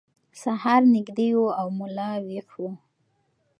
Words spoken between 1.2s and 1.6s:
و